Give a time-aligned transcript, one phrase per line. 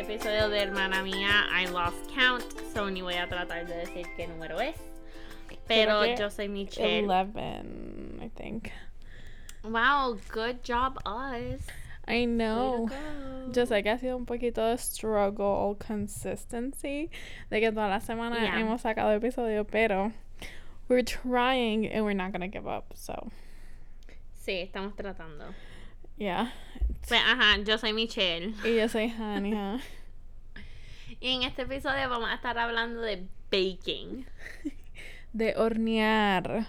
[0.00, 2.42] este episodio de Hermana Mía, I Lost Count,
[2.72, 4.76] so ni voy a tratar de decir qué número es.
[5.68, 7.06] Pero yo soy Michelle.
[7.08, 8.70] 11, I think.
[9.62, 11.60] Wow, good job us.
[12.08, 12.88] I know.
[13.52, 17.10] Yo sé que ha sido un poquito de struggle consistency,
[17.50, 18.58] de que toda la semana Yeah.
[18.60, 20.12] hemos sacado episodio, pero
[20.88, 22.94] we're trying and we're not gonna give up.
[22.94, 23.28] So,
[24.44, 25.54] Sí, estamos tratando.
[26.16, 26.52] yeah.
[27.06, 28.54] Pues ajá, yo soy Michelle.
[28.64, 29.78] Y yo soy Hania.
[31.20, 34.24] Y en este episodio vamos a estar hablando de baking,
[35.32, 36.66] De hornear.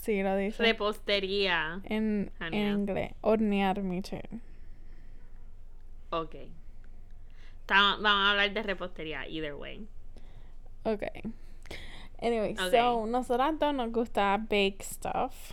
[0.00, 0.62] Sí, lo dice.
[0.62, 1.80] repostería.
[1.84, 2.70] en, en Hania.
[2.70, 3.12] inglés.
[3.20, 4.40] Hornear, Michelle.
[6.10, 6.34] Ok.
[7.68, 9.86] Vamos a hablar de repostería, either way.
[10.84, 11.22] Okay.
[12.22, 12.70] Anyway, Okay.
[12.70, 15.52] so nosotras dos nos gusta bake stuff.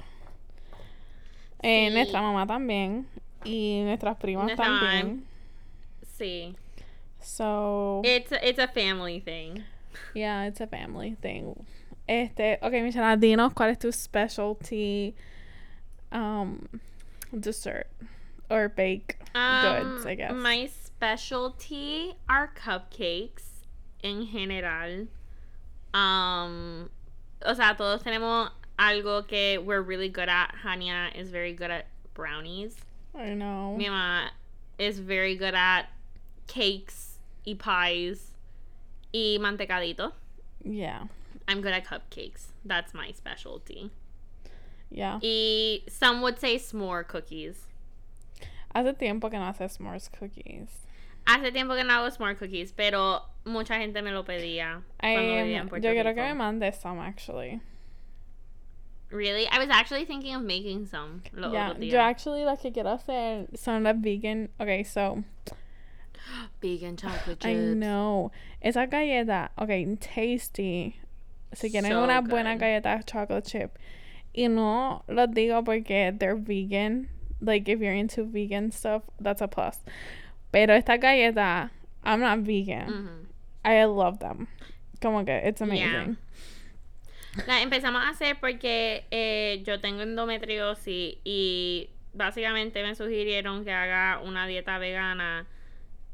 [1.62, 1.94] Eh, Sí.
[1.94, 3.08] nuestra mamá también.
[3.44, 4.80] Y nuestras primas Nuestra mamá.
[4.92, 5.26] también.
[6.18, 6.56] Sí.
[7.30, 9.64] So, It's a, it's a family thing.
[10.14, 11.66] yeah, it's a family thing.
[12.08, 15.14] Este, okay, Michelle, dinos cuál es tu specialty
[16.14, 16.70] um,
[17.38, 17.88] dessert
[18.50, 20.32] or bake goods, I Um, guess.
[20.34, 23.44] My specialty are cupcakes
[24.06, 25.08] en general.
[25.94, 26.90] Um,
[27.46, 30.56] o sea, todos tenemos algo que we're really good at.
[30.64, 32.78] Hania is very good at brownies.
[33.14, 33.76] I know.
[33.76, 34.30] Mi mamá
[34.80, 35.88] is very good at
[36.48, 37.07] cakes
[37.56, 38.34] pies
[39.14, 40.14] y mantecadito.
[40.64, 41.04] Yeah,
[41.48, 42.48] I'm good at cupcakes.
[42.66, 43.92] That's my specialty.
[44.90, 45.20] yeah.
[45.22, 47.66] Y some would say s'more cookies.
[48.76, 50.70] Hace tiempo que no haces s'mores cookies.
[51.26, 55.48] Hace tiempo que no hago s'more cookies, pero mucha gente me lo pedía I am,
[55.48, 57.62] en Puerto yo quiero que me mandes some, actually.
[59.10, 59.48] Really?
[59.48, 61.24] I was actually thinking of making some.
[61.34, 64.50] Los Yeah, yo actually lo que quiero hacer son las vegan.
[64.60, 65.24] Okay, so
[66.62, 67.76] Vegan chocolate I chips.
[67.76, 69.50] know esa galleta.
[69.58, 70.96] Okay, tasty.
[71.54, 72.62] Si quieren So una buena good.
[72.62, 73.78] galleta chocolate chip,
[74.36, 77.08] y no lo digo porque they're vegan.
[77.40, 79.80] Like if you're into vegan stuff, that's a plus.
[80.52, 81.70] Pero esta galleta,
[82.04, 82.90] I'm not vegan.
[82.90, 83.26] Ujú.
[83.64, 84.48] I love them.
[85.02, 86.18] Como que it's amazing.
[87.46, 94.20] La empezamos a hacer porque eh, yo tengo endometriosis y básicamente me sugirieron que haga
[94.24, 95.46] una dieta vegana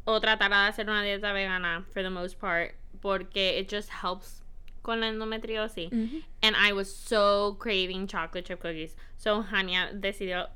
[0.05, 4.41] o tratara de hacer una dieta vegana for the most part porque it just helps
[4.81, 5.91] con la endometriosis.
[5.91, 6.23] Mhm.
[6.41, 8.95] And I was so craving chocolate chip cookies.
[9.17, 10.49] So Hania decidió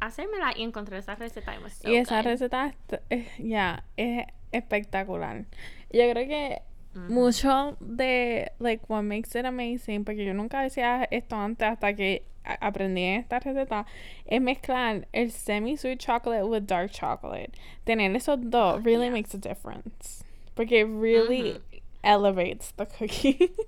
[0.00, 1.54] hacérmela y encontré esa receta.
[1.70, 2.24] So y esa good.
[2.26, 2.74] receta,
[3.10, 5.46] eh, ya, es espectacular.
[5.92, 6.62] Yo creo que
[6.94, 12.22] Mucho de like what makes it amazing porque yo nunca decía esto antes hasta que
[12.60, 13.86] aprendí esta receta
[14.26, 17.52] es mezclar el semi sweet chocolate with dark chocolate
[17.86, 19.12] tener esos dos really yes.
[19.12, 21.60] makes a difference porque it really
[22.02, 23.52] elevates the cookie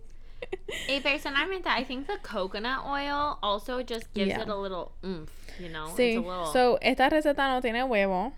[0.89, 4.43] Y personalmente, I think the coconut oil also just gives Yeah.
[4.43, 5.87] it a little oomph, you know?
[5.87, 6.47] It's sí a little...
[6.47, 8.33] so esta receta no tiene huevo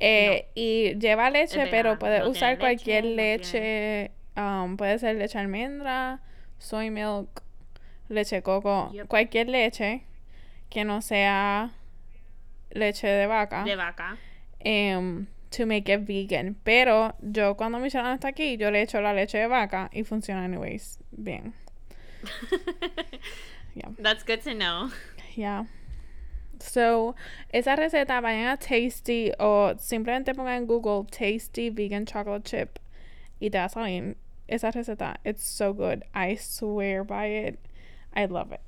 [0.00, 4.98] eh, y lleva leche pero puedes no tiene usar cualquier leche, no leche um, puede
[4.98, 6.20] ser leche almendra
[6.58, 7.42] soy milk
[8.08, 9.06] leche coco Yep.
[9.08, 10.02] cualquier leche
[10.70, 11.70] que no sea
[12.70, 14.16] leche de vaca de vaca.
[14.60, 19.00] em, to make it vegan pero yo cuando mi chana está aquí yo le echo
[19.00, 21.54] la leche de vaca y funciona anyways bien
[23.74, 23.90] Yeah.
[23.98, 24.90] That's good to know.
[25.34, 25.64] Yeah.
[26.60, 27.14] So,
[27.52, 32.78] esa receta vayan a Tasty o simplemente pongan en Google Tasty Vegan Chocolate Chip
[33.40, 34.16] y te va a salir
[34.48, 35.16] esa receta.
[35.24, 36.04] It's so good.
[36.14, 37.58] I swear by it.
[38.14, 38.60] I love it.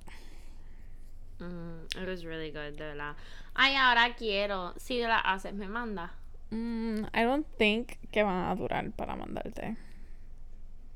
[1.41, 3.15] Mm, it was really good, de verdad.
[3.55, 4.75] Ay, ahora quiero.
[4.77, 6.11] Si la haces, me manda.
[6.51, 9.77] Mm, I don't think que van a durar para mandarte.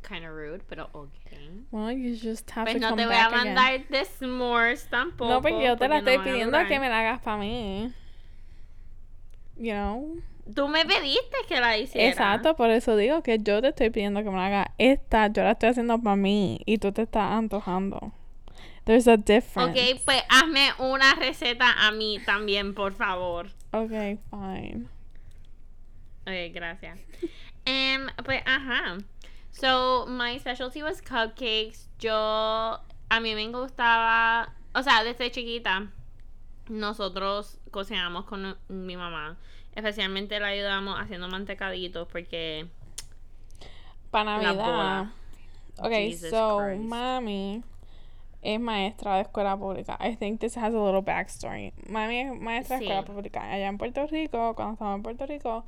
[0.02, 1.48] Kind of rude, pero okay.
[1.70, 3.54] Well, you just have Pues to no come te voy a back again.
[3.54, 5.30] mandar de s'mores tampoco.
[5.30, 7.92] No, porque yo te la estoy no a pidiendo que me la hagas para mí.
[9.56, 10.16] You know?
[10.54, 12.08] Tú me pediste que la hiciera.
[12.08, 14.66] Exacto, por eso digo que yo te estoy pidiendo que me la hagas.
[14.76, 18.12] Esta yo la estoy haciendo para mí y tú te estás antojando.
[18.84, 19.94] There's a difference.
[19.94, 23.48] Ok, pues hazme una receta a mí también, por favor.
[23.70, 24.86] Okay, fine.
[26.26, 26.98] Ok, gracias.
[27.64, 28.98] Em, pues, ajá.
[29.52, 31.86] So, my specialty was cupcakes.
[31.98, 35.88] Yo, a mí me gustaba, o sea, desde chiquita,
[36.68, 39.36] nosotros cocinamos con mi mamá.
[39.74, 42.66] Especialmente la ayudamos haciendo mantecaditos porque
[44.10, 45.06] Para Navidad.
[45.90, 46.82] Jesus so Christ.
[46.82, 47.62] mami
[48.42, 49.96] es maestra de escuela pública.
[50.00, 51.72] I think this has a little backstory.
[51.88, 52.88] Mami es maestra de Sí.
[52.90, 53.40] escuela pública.
[53.50, 55.64] Allá en Puerto Rico, cuando estaba en Puerto Rico,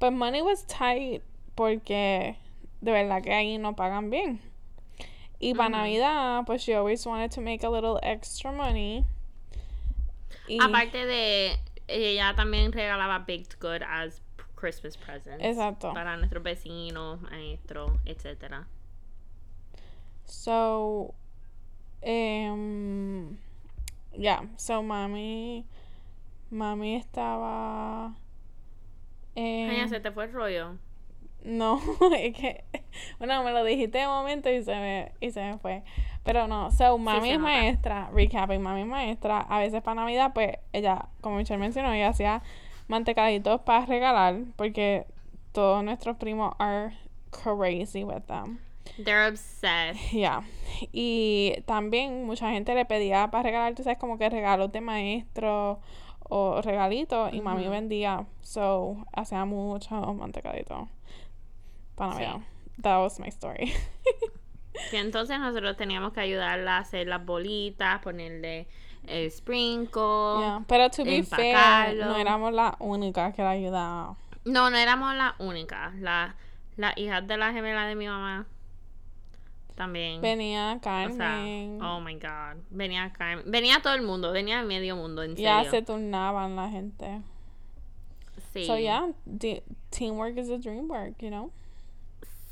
[0.00, 1.22] But money was tight
[1.54, 2.36] porque
[2.84, 4.40] de verdad que ahí no pagan bien.
[5.40, 5.70] Y para.
[5.70, 9.04] Navidad, pues she always wanted to make a little extra money.
[10.48, 11.58] Y- Aparte de,
[11.88, 14.20] ella también regalaba baked good as
[14.54, 15.42] Christmas presents.
[15.44, 15.92] Exacto.
[15.92, 18.66] Para nuestros vecinos, maestros, etcétera.
[20.26, 21.14] So,
[22.02, 23.36] um,
[24.16, 25.64] yeah, so mami,
[26.50, 28.14] mami estaba.
[29.36, 30.78] em, Ay, se te fue el rollo.
[31.44, 31.80] No,
[32.18, 32.64] es que,
[33.18, 35.82] bueno, me lo dijiste de momento y se me, y se me fue.
[36.24, 39.40] Pero no, so mami se es maestra, recapping, mami es maestra.
[39.40, 42.42] A veces para Navidad, pues ella, como Michelle mencionó, ella hacía
[42.88, 45.06] mantecaditos para regalar, porque
[45.52, 46.96] todos nuestros primos are
[47.30, 48.58] crazy with them.
[48.96, 50.00] They're obsessed.
[50.12, 50.42] Ya.
[50.92, 55.80] Y también mucha gente le pedía para regalar, tú sabes, como que regalos de maestro
[56.28, 57.32] o regalitos.
[57.32, 57.70] Y mami Ujú.
[57.70, 58.26] vendía.
[58.42, 60.88] So, hacía mucho mantecadito.
[61.94, 62.18] Para Sí.
[62.22, 62.40] Navidad.
[62.82, 63.72] That was my story.
[64.90, 68.66] Que entonces nosotros teníamos que ayudarla a hacer las bolitas, ponerle
[69.06, 70.40] el sprinkle.
[70.40, 70.64] Yeah.
[70.66, 74.16] Pero to be fair, no éramos las únicas que la ayudaban.
[74.44, 75.94] No, no éramos las únicas.
[75.94, 76.34] Las
[76.76, 78.46] las hijas de la gemela de mi mamá
[79.76, 80.20] también.
[80.20, 81.80] Venía o sea, Carmen.
[81.80, 82.60] oh my god.
[82.70, 83.48] Venía Carmen.
[83.48, 84.32] Venía todo el mundo.
[84.32, 85.70] Venía medio mundo, en ya serio.
[85.70, 87.20] se turnaban la gente.
[88.52, 88.66] Sí.
[88.66, 89.06] So yeah,
[89.90, 91.50] teamwork is a dream work, you know?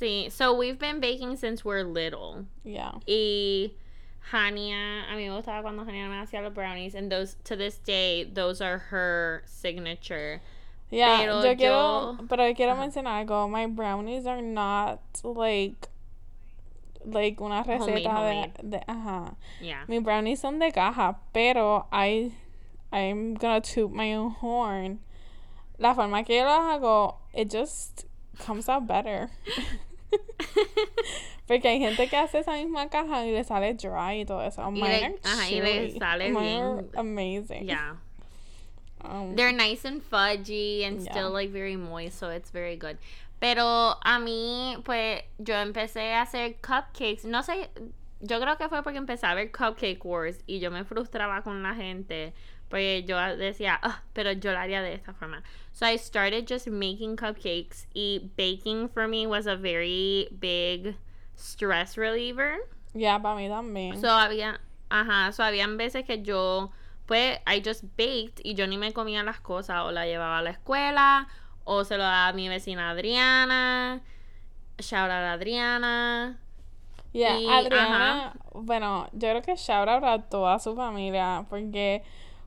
[0.02, 0.30] Sí.
[0.32, 2.44] So we've been baking since we're little.
[2.64, 2.92] Yeah.
[3.06, 3.70] Y
[4.32, 6.94] Hania, a mí me gustaba cuando Hania me hacía los brownies.
[6.94, 10.40] And those, to this day, those are her signature.
[10.90, 13.48] Yeah, Pero yo quiero, yo- pero quiero mencionar algo.
[13.48, 15.88] My brownies are not like,
[17.04, 18.70] like una Homemade, receta de, homemade.
[18.70, 19.34] de, ajá.
[19.60, 19.84] Yeah.
[19.88, 22.32] Mis brownies son de caja, pero I,
[22.92, 24.98] I'm gonna toot my own horn.
[25.78, 28.04] La forma que yo las hago, it just
[28.38, 29.30] comes out better.
[31.46, 34.70] Porque hay gente que hace esa misma caja y le sale dry y todo eso.
[34.70, 37.66] Mine le- are ajá, y le sale Mine are bien- amazing.
[37.66, 37.96] yeah.
[39.04, 41.10] Um, They're nice and fudgy and Yeah.
[41.12, 42.96] still like very moist, so it's very good.
[43.40, 43.64] Pero
[44.04, 47.24] a mí, pues, yo empecé a hacer cupcakes.
[47.24, 47.68] No sé,
[48.20, 51.60] yo creo que fue porque empecé a ver Cupcake Wars y yo me frustraba con
[51.64, 52.32] la gente.
[52.68, 55.42] Porque yo decía, "Ah, pero yo lo haría de esta forma.
[55.72, 57.86] So I started just making cupcakes.
[57.94, 60.94] Y baking for me was a very big
[61.34, 62.58] stress reliever.
[62.94, 64.00] yeah, para mí también.
[64.00, 64.60] So había,
[64.90, 66.70] ajá, so habían veces que yo,
[67.06, 70.42] pues, I just baked y yo ni me comía las cosas o la llevaba a
[70.42, 71.26] la escuela
[71.64, 74.02] o se lo daba a mi vecina Adriana.
[74.78, 76.38] Shout out a Adriana.
[77.12, 82.02] Yeah, Y, Adriana, bueno, yo creo que shout out a toda su familia, porque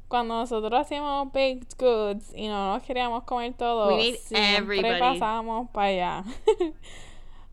[0.07, 4.99] cuando nosotros hacíamos baked goods y no nos queríamos comer todo, siempre everybody.
[4.99, 6.23] pasábamos para allá.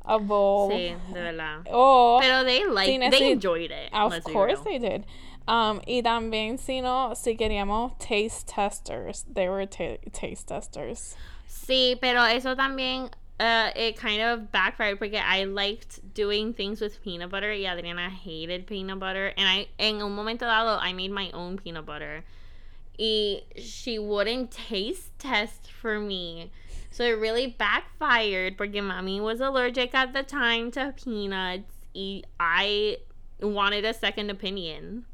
[0.05, 0.71] A bowl.
[0.71, 1.61] Sí, de verdad.
[1.71, 3.89] O, Pero they like, Sí, they enjoyed it.
[3.93, 5.05] of course they did.
[5.47, 11.17] Um, y también si no, si queríamos taste testers, they were ta- taste testers.
[11.49, 13.11] Sí, pero eso también,
[13.41, 18.09] uh, it kind of backfired porque I liked doing things with peanut butter y Adriana
[18.11, 19.33] hated peanut butter.
[19.37, 22.25] And I, en un momento dado, I made my own peanut butter.
[22.99, 26.51] She wouldn't taste test for me.
[26.91, 31.73] So it really backfired porque mommy was allergic at the time to peanuts.
[32.39, 32.99] I
[33.41, 35.07] wanted a second opinion.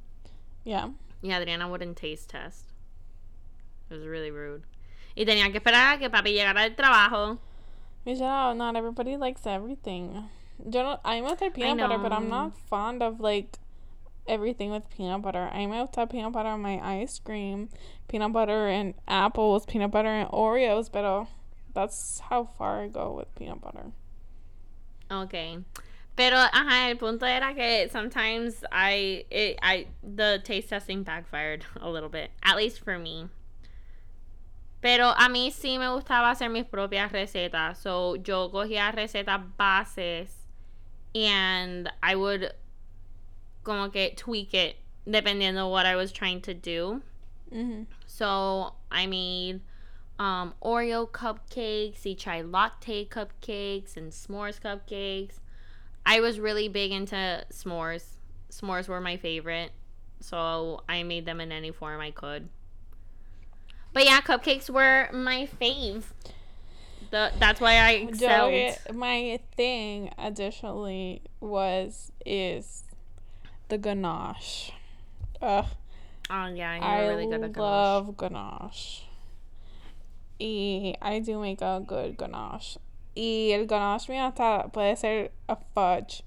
[0.65, 0.91] Yeah.
[1.23, 2.73] Y Adriana wouldn't taste test.
[3.91, 4.65] It was really rude.
[5.17, 7.39] Y tenía que esperar a que papi llegara del trabajo.
[8.05, 10.25] Michelle, not everybody likes everything.
[10.69, 13.59] Yo no, a mí me gusta peanut butter, but I'm not fond of like
[14.29, 15.49] everything with peanut butter.
[15.53, 17.69] A mí me gusta peanut butter on my ice cream,
[18.07, 21.27] peanut butter and apples, peanut butter and Oreos, pero uh,
[21.75, 23.93] that's how far I go with peanut butter.
[25.11, 25.59] Okay.
[26.17, 31.89] Pero, ajá, el punto era que sometimes I, it, I, the taste testing backfired a
[31.89, 32.31] little bit.
[32.43, 33.29] At least for me.
[34.81, 37.77] Pero a mí sí me gustaba hacer mis propias recetas.
[37.77, 40.35] So, yo cogía recetas bases
[41.15, 42.53] and I would
[43.65, 47.03] como que tweak it dependiendo what I was trying to do.
[47.53, 47.85] Mm-hmm.
[48.07, 49.61] So I made
[50.19, 55.41] um, Oreo cupcakes, y chai latte cupcakes, and s'mores cupcakes.
[56.05, 58.05] I was really big into s'mores.
[58.51, 59.73] S'mores were my favorite,
[60.21, 62.49] so I made them in any form I could.
[63.93, 66.05] But yeah, cupcakes were my fave.
[67.11, 68.79] The, that's why I excelled.
[68.95, 72.85] my thing additionally was is
[73.69, 74.73] the ganache.
[75.41, 75.65] Ugh,
[76.31, 77.59] oh yeah, you're I really good at ganache.
[77.59, 79.05] love ganache.
[80.41, 82.79] Y I do make a good ganache.
[83.17, 86.23] Y el ganache mío hasta puede ser a fudge.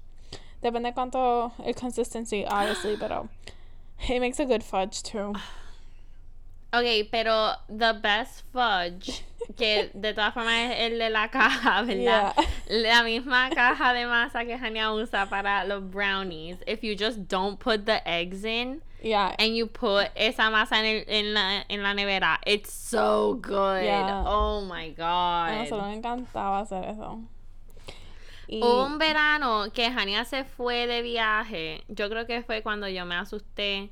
[0.62, 3.28] Depende cuánto el consistency, obviously, pero
[4.08, 5.34] it makes a good fudge too.
[6.74, 9.22] Ok, pero the best fudge,
[9.58, 12.34] que de todas formas es el de la caja, ¿verdad?
[12.34, 12.34] Yeah.
[12.68, 16.56] La misma caja de masa que Hania usa para los brownies.
[16.66, 19.34] If you just don't put the eggs in Yeah.
[19.38, 23.82] and you put esa masa en, el- en, la, en la nevera, it's so good.
[23.82, 24.22] Yeah.
[24.26, 25.58] Oh my A god.
[25.58, 27.18] nosotros me encantaba hacer eso.
[28.48, 31.82] Y, un verano que Hania se fue de viaje.
[31.88, 33.90] Yo creo que fue cuando yo me asusté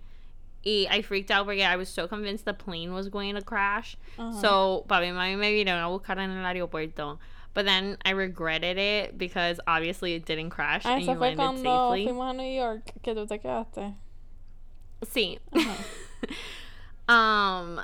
[0.65, 3.97] I freaked out porque I was so convinced the plane was going to crash.
[4.19, 4.41] Ajá.
[4.41, 7.19] So, papi mami me vinieron a buscar en el aeropuerto.
[7.53, 11.63] But then I regretted it because obviously it didn't crash Ah, and you landed cuando
[11.63, 12.07] safely.
[12.07, 13.95] fuimos a New York que tú te quedaste.
[15.05, 15.39] Sí.
[17.09, 17.81] um,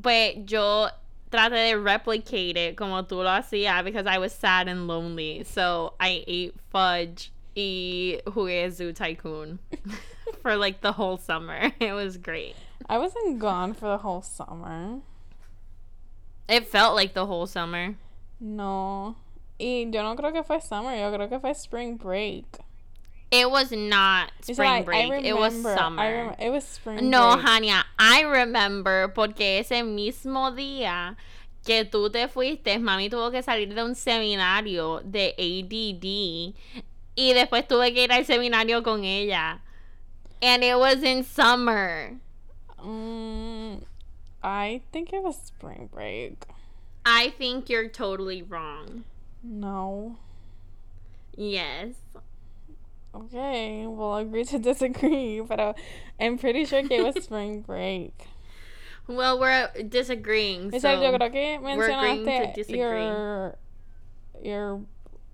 [0.00, 0.88] pues yo
[1.30, 5.44] traté de replicate it como tú lo hacías because I was sad and lonely.
[5.44, 9.58] So I ate fudge y jugué Zoo Tycoon
[10.42, 11.72] for like the whole summer.
[11.80, 12.56] It was great.
[12.88, 15.00] I wasn't gone for the whole summer.
[16.48, 17.94] It felt like the whole summer.
[18.40, 19.14] No.
[19.58, 22.44] Y yo no creo que fue summer, yo creo que fue spring break.
[23.30, 25.24] It was not spring I break.
[25.24, 26.02] it was remember- I summer.
[26.02, 27.10] rem- it was spring break.
[27.10, 27.46] No, break.
[27.46, 31.16] Hania, I remember porque ese mismo día
[31.64, 36.54] que tú te fuiste, mami tuvo que salir de un seminario de ADD
[37.14, 39.60] y después tuve que ir al seminario con ella.
[40.42, 42.16] And it was in summer.
[42.82, 43.82] Mm,
[44.42, 46.44] I think it was spring break.
[47.04, 49.04] I think you're totally wrong.
[49.42, 50.16] No.
[51.36, 51.94] Yes.
[53.14, 55.76] Okay, we'll agree to disagree, but
[56.20, 58.14] I'm pretty sure it was spring break.
[59.08, 60.70] Well, we're disagreeing.
[60.70, 61.18] Michelle, yo So.
[61.18, 62.78] creo que we're agreeing to mencionaste disagree.
[62.78, 63.56] your
[64.42, 64.80] your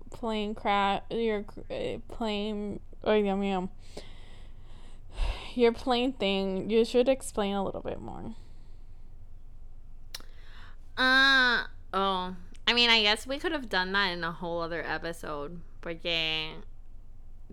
[0.09, 2.79] plane crash, your uh, plane.
[3.03, 3.69] Oh, Dios mío.
[5.57, 6.69] Your plane thing.
[6.69, 8.35] You should explain a little bit more.
[10.95, 12.35] Uh, oh.
[12.67, 15.59] I mean, I guess we could have done that in a whole other episode.
[15.81, 16.61] Porque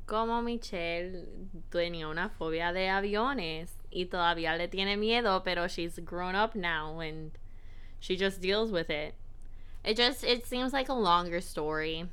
[0.05, 1.25] como Michelle
[1.71, 7.01] tenía una fobia de aviones y todavía le tiene miedo, pero she's grown up now
[7.01, 7.31] and
[8.01, 9.15] she just deals with it.
[9.83, 12.11] It just it seems like a longer story.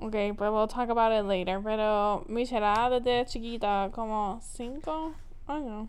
[0.00, 1.60] Okay, but we'll talk about it later.
[1.60, 5.14] Pero Michelle desde chiquita, como cinco
[5.48, 5.88] años.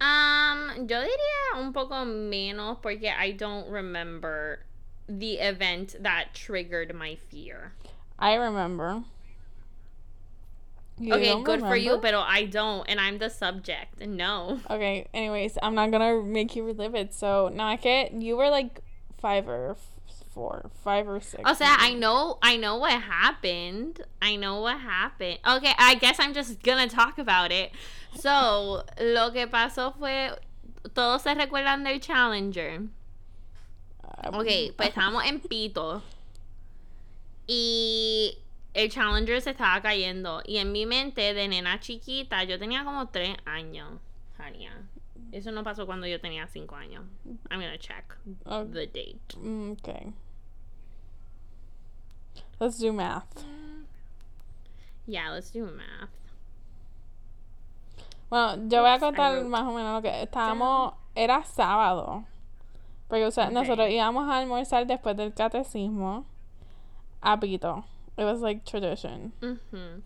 [0.00, 4.60] Um, yo diría un poco menos porque I don't remember
[5.08, 7.72] the event that triggered my fear.
[8.18, 9.04] I remember.
[10.98, 12.12] You okay, good for you, remember?
[12.12, 14.00] but I don't, and I'm the subject.
[14.06, 14.60] No.
[14.70, 17.14] Okay, anyways, I'm not gonna make you relive it.
[17.14, 18.22] So, can't.
[18.22, 18.80] You were like
[19.24, 19.74] five or
[20.34, 21.42] four, five or six.
[21.46, 24.02] O sea, I know, I know what happened.
[24.20, 25.38] I know what happened.
[25.48, 27.72] Okay, I guess I'm just gonna talk about it.
[28.16, 30.30] So, lo que pasó fue,
[30.94, 32.82] todos se recuerdan del Challenger.
[34.02, 36.02] Uh, Ok, pues estábamos en Pito.
[37.46, 38.36] Y
[38.74, 40.42] el Challenger se estaba cayendo.
[40.44, 44.00] Y en mi mente, de nena chiquita, yo tenía como tres años.
[44.36, 44.82] Jania.
[45.34, 47.04] Eso no pasó cuando yo tenía cinco años.
[47.50, 49.36] I'm gonna check the date.
[49.36, 50.12] mm, okay.
[52.60, 53.44] Let's do math.
[55.06, 56.10] Yeah, let's do math.
[58.30, 60.94] Bueno, yo voy a contar más o menos lo que estábamos.
[61.16, 62.24] Era sábado.
[63.08, 66.26] Porque o sea, nosotros íbamos a almorzar después del catecismo
[67.20, 67.84] a Pito.
[68.16, 69.32] It was like tradition.
[69.42, 70.00] Ujú.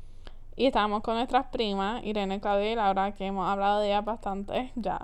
[0.58, 4.72] Y estábamos con nuestras primas, Irene, Claudia y Laura, que hemos hablado de ellas bastante
[4.76, 4.98] ya.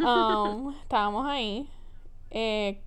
[0.00, 1.68] um, estábamos ahí,
[2.30, 2.82] eh,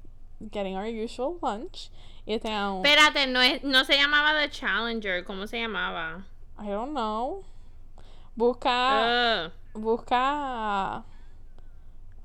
[0.51, 1.89] getting our usual lunch.
[2.25, 5.23] Y Espérate, no, es, no se llamaba The Challenger.
[5.23, 6.25] ¿Cómo se llamaba?
[6.59, 7.43] I don't know.
[8.35, 9.51] Busca, Ugh.
[9.73, 11.03] busca,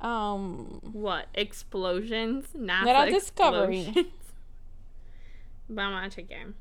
[0.01, 1.27] um, What?
[1.35, 2.55] Explosions?
[2.57, 3.83] NASA era Discovery.
[3.83, 4.13] explosions?
[5.69, 6.55] Vamos a chequear.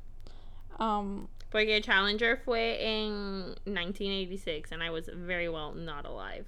[0.80, 6.46] um, Porque Challenger fue en 1986 and I was very well not alive.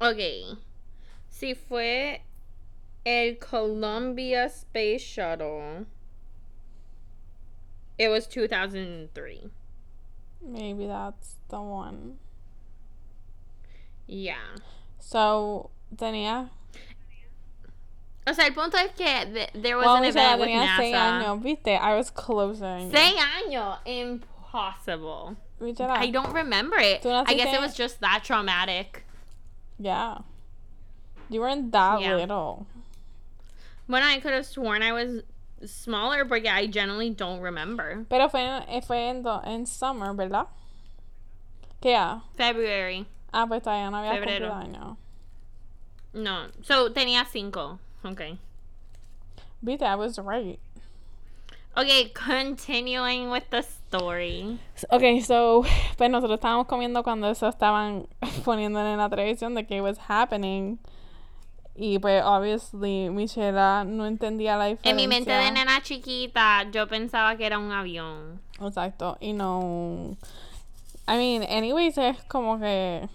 [0.00, 0.58] Ok.
[1.28, 2.22] Si fue
[3.04, 5.86] el Columbia Space Shuttle,
[7.98, 9.50] it was 2003.
[10.42, 12.18] maybe that's the one.
[14.06, 14.56] Yeah.
[14.98, 16.50] So, tenía,
[18.26, 20.92] O sea, el punto es que th- there was well, an event with tenía seis
[20.92, 21.24] NASA.
[21.24, 22.90] años, viste, I was closing.
[22.92, 23.78] Seis años.
[23.86, 25.36] Impossible.
[25.62, 27.04] I don't remember it.
[27.04, 29.04] I guess it was just that traumatic.
[29.78, 30.18] Yeah.
[31.28, 32.16] You weren't that Yeah.
[32.16, 32.66] little.
[33.88, 35.22] Bueno, I could have sworn I was
[35.64, 38.06] smaller, but yeah, I generally don't remember.
[38.08, 40.46] Pero fue, en- eh, fue en, do- en summer, ¿verdad?
[41.82, 42.20] ¿Qué ya?
[42.36, 43.06] February.
[43.32, 44.50] Ah, pues todavía no había Febrero.
[44.50, 44.96] cumplido año.
[46.12, 46.48] No.
[46.62, 47.78] So, tenía cinco.
[48.04, 48.38] Okay.
[49.62, 50.58] Viste, I was right.
[51.76, 54.58] Okay, continuing with the story.
[54.90, 55.64] Ok, so,
[55.96, 58.06] pues nosotros estábamos comiendo cuando eso estaban
[58.44, 60.78] poniendo en la televisión de que was happening.
[61.76, 64.90] Y pues, obviously, Michela no entendía la diferencia.
[64.90, 68.40] En mi mente de nena chiquita, yo pensaba que era un avión.
[68.60, 70.16] Exacto, y no...
[71.08, 73.08] I mean, anyways, es como que...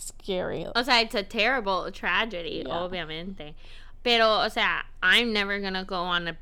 [0.00, 0.66] Scary.
[0.74, 2.74] O sea, it's a terrible tragedy, Yeah.
[2.74, 3.54] obviamente.
[4.02, 6.36] Pero, o sea, I'm never gonna go on a,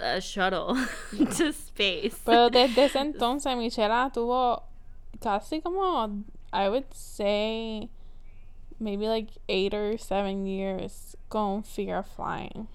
[0.00, 0.74] a shuttle
[1.36, 2.18] to space.
[2.24, 4.62] Pero desde ese entonces, Michela tuvo
[5.20, 7.88] casi como, I would say,
[8.80, 12.68] maybe like eight or seven years con fear of flying.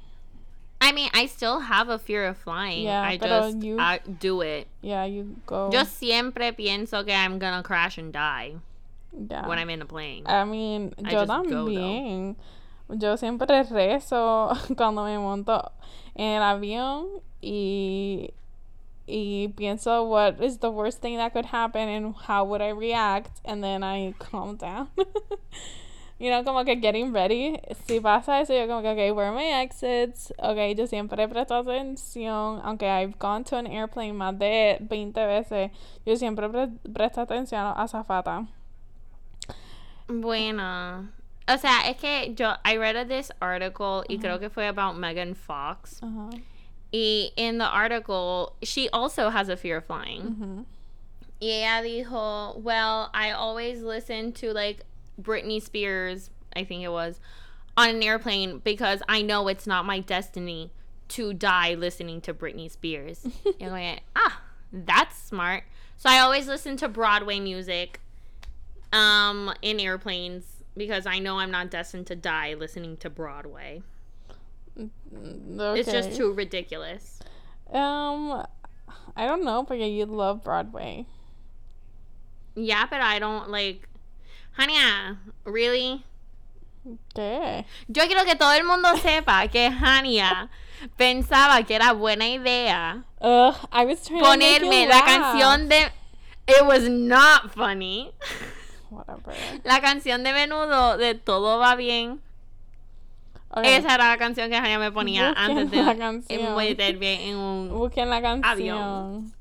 [0.80, 2.84] I mean, I still have a fear of flying.
[2.84, 4.68] Yeah, I just you- I do it.
[4.82, 5.70] Yeah, you go.
[5.72, 8.56] Yo siempre pienso que I'm gonna crash and die
[9.30, 9.48] yeah.
[9.48, 10.24] when I'm in a plane.
[10.26, 12.36] I mean, I yo just go, también.
[12.90, 15.72] Yo siempre rezo cuando me monto
[16.16, 17.08] en el avión
[17.42, 18.32] y
[19.06, 23.42] y pienso what is the worst thing that could happen and how would I react
[23.44, 24.90] and then I calm down.
[26.20, 27.60] you know, como que getting ready.
[27.86, 30.32] Si pasa eso, yo como que, okay, where are my exits?
[30.40, 35.72] Okay, yo siempre presto atención, aunque I've gone to an airplane más de 20 veces,
[36.06, 38.48] yo siempre pre- presto atención a la azafata.
[40.08, 41.08] Bueno.
[41.48, 45.34] O sea, es que yo, I read this article y creo que fue about Megan
[45.34, 46.00] Fox.
[46.02, 46.42] Ajá.
[46.94, 50.22] Y in the article, she also has a fear of flying.
[50.22, 50.66] Ujú.
[51.42, 54.86] Y ella dijo, well, I always listen to like
[55.22, 57.20] Britney Spears, I think it was,
[57.76, 60.72] on an airplane because I know it's not my destiny
[61.10, 63.28] to die listening to Britney Spears.
[63.60, 65.64] like, ah, that's smart.
[65.98, 68.00] So I always listen to Broadway music
[68.94, 70.46] um, in airplanes
[70.78, 73.82] because I know I'm not destined to die listening to Broadway.
[74.76, 77.20] It's just too ridiculous.
[77.72, 78.46] Um,
[79.16, 81.06] I don't know, porque you love Broadway.
[82.56, 83.88] Yeah, but I don't like.
[84.58, 86.04] Hania, really?
[87.16, 87.66] ¿Qué?
[87.88, 90.50] Yo quiero que todo el mundo sepa que Hania
[91.00, 95.06] pensaba que era buena idea Ugh, I was trying to make you ponerme la laugh.
[95.06, 95.90] canción de.
[96.48, 98.12] It was not funny.
[98.94, 99.36] Whatever.
[99.64, 102.22] La canción de menudo de Todo va bien.
[103.50, 103.74] Okay.
[103.76, 106.56] Esa era la canción que Hania me ponía Busquen antes de la canción.
[106.56, 107.70] meterme en un.
[107.70, 108.52] Busquen la canción.
[108.52, 109.34] Avión.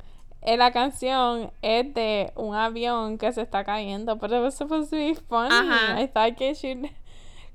[0.42, 4.90] Eh, la canción es de un avión que se está cayendo, but it was supposed
[4.90, 5.54] to be funny.
[5.54, 6.00] Ajá.
[6.02, 6.90] I thought que she'd...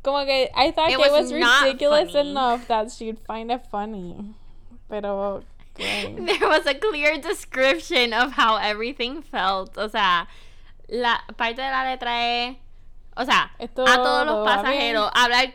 [0.01, 2.29] Como que I thought It it was was ridiculous funny.
[2.31, 4.15] enough that she'd find it funny.
[4.89, 5.43] Pero...
[5.75, 6.15] okay.
[6.17, 9.77] There was a clear description of how everything felt.
[9.77, 10.27] O sea,
[10.88, 12.58] la parte de la letra es.
[13.15, 15.54] O sea, Esto a todos los pasajeros, habla el,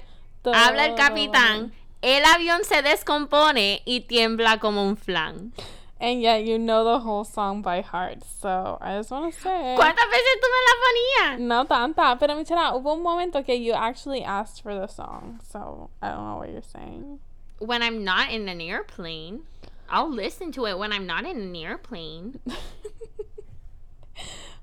[0.52, 1.72] habla el capitán.
[2.02, 5.52] El avión se descompone y tiembla como un flan.
[6.00, 8.24] And yet you know the whole song by heart.
[8.24, 9.76] So I just want to say.
[9.76, 11.38] ¿Cuántas veces tú me la ponías?
[11.38, 15.38] No tanta, pero Michela, hubo un momento que you actually asked for the song.
[15.48, 17.20] So I don't know what you're saying.
[17.60, 19.42] When I'm not in an airplane,
[19.88, 22.40] I'll listen to it when I'm not in an airplane.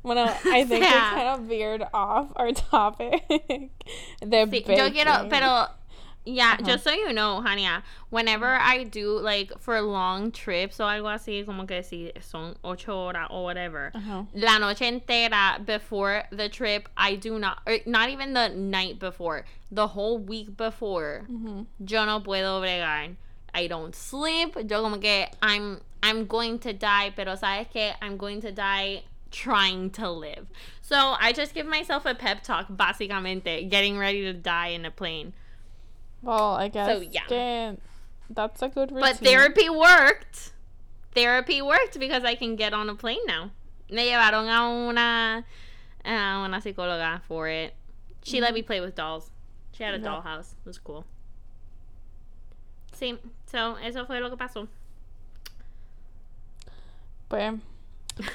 [0.04, 3.22] Bueno, I think sea- it's kind of veered off our topic.
[4.22, 5.68] the Sí, yo quiero, pero
[6.26, 6.66] yeah, Ajá.
[6.66, 6.96] just uh-huh.
[6.96, 11.66] so you know, Hania, whenever I do like for long trips o algo así, como
[11.66, 14.28] que si son ocho horas or whatever, Ajá.
[14.34, 19.46] la noche entera before the trip, I do not, or not even the night before,
[19.72, 21.66] the whole week before, Ujú.
[21.86, 23.16] yo no puedo bregar.
[23.54, 24.56] I don't sleep.
[24.70, 29.04] Yo como que I'm I'm going to die, pero sabes que I'm going to die
[29.32, 30.48] trying to live.
[30.82, 34.92] So I just give myself a pep talk, básicamente, getting ready to die in a
[34.92, 35.34] plane.
[36.22, 37.26] Well, I guess So, yeah.
[37.28, 37.78] que
[38.30, 39.14] that's a good routine.
[39.14, 40.52] But therapy worked.
[41.14, 43.52] Therapy worked because I can get on a plane now.
[43.90, 45.46] Me llevaron a una
[46.06, 47.74] a una psicóloga for it.
[48.24, 48.68] She let me mm-hmm.
[48.68, 49.32] play with dolls.
[49.72, 50.08] She had a Yeah.
[50.08, 50.54] dollhouse.
[50.54, 51.06] It was cool.
[52.92, 54.68] Sí, so eso fue lo que pasó.
[57.30, 57.60] Pues,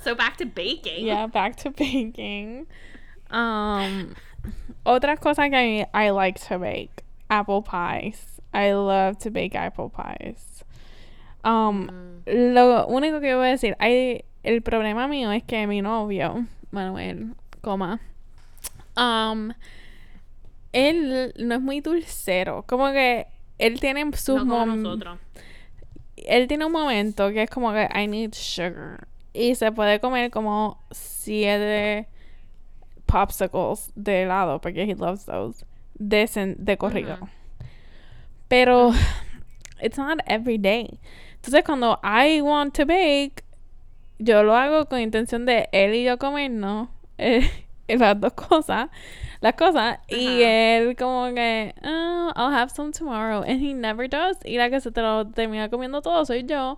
[0.00, 1.04] So back to baking.
[1.06, 2.66] yeah, back to baking.
[3.30, 4.14] Um,
[4.86, 8.40] otra cosa que I like to bake apple pies.
[8.54, 10.64] I love to bake apple pies.
[11.44, 11.88] Um,
[12.26, 12.54] Mm.
[12.54, 17.34] lo único que voy a decir, hay, el problema mío es que mi novio, Manuel,
[17.62, 18.00] coma,
[18.96, 19.52] um,
[20.72, 22.64] él no es muy dulcero.
[22.66, 23.26] Como que
[23.58, 25.18] él tiene sus No como.
[26.16, 29.06] Él tiene un momento que es como que I need sugar.
[29.38, 32.08] Y se puede comer como siete
[33.06, 35.64] popsicles de helado, porque he loves those.
[35.94, 36.26] De,
[36.58, 37.18] de corrido.
[38.48, 38.92] Pero
[39.80, 40.98] it's not every day.
[41.36, 43.44] Entonces cuando I want to bake,
[44.18, 47.48] yo lo hago con intención de él y yo comernos eh,
[47.88, 48.88] las dos cosas,
[49.40, 54.36] las cosas, y él como que, oh, I'll have some tomorrow, and he never does,
[54.44, 56.76] y la que se te lo termina comiendo todo soy yo,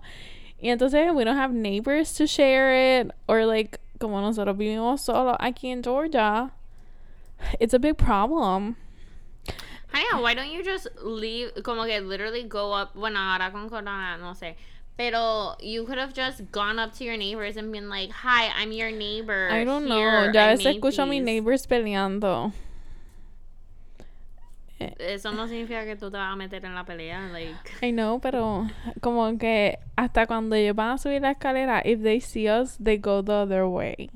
[0.61, 5.35] y entonces we don't have neighbors to share it, or like, como nosotros vivimos solos
[5.39, 6.51] aquí en Georgia,
[7.59, 8.75] it's a big problem.
[9.91, 13.69] Honey, ah, why don't you just leave, como que literally go up, bueno, ahora con
[13.69, 14.55] corona, no sé,
[14.97, 18.71] pero you could have just gone up to your neighbors and been like, hi, I'm
[18.71, 19.49] your neighbor.
[19.51, 22.53] I don't know, Here, yo a I veces made escucho a mis neighbors peleando.
[24.99, 27.55] Eso no significa que tú te vas a meter en la pelea, like...
[27.81, 28.67] I know, pero
[29.01, 32.97] como que hasta cuando ellos van a subir la escalera, if they see us, they
[32.97, 34.09] go the other way.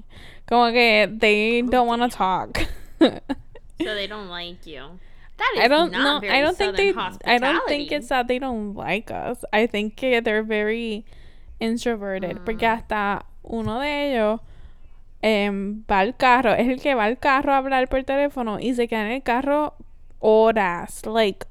[0.47, 2.59] Como que they Oh, don't want to talk.
[2.99, 4.99] So they don't like you.
[5.37, 6.19] That is I don't know.
[6.23, 6.93] I don't think they.
[7.25, 9.43] I don't think it's that they don't like us.
[9.51, 11.03] I think they're very
[11.59, 12.39] introverted.
[12.45, 12.71] Porque Mm.
[12.73, 14.39] hasta uno de ellos
[15.21, 16.53] em, va al carro.
[16.53, 19.23] Es el que va al carro a hablar por teléfono y se queda en el
[19.23, 19.73] carro
[20.25, 21.05] horas.
[21.05, 21.45] Like,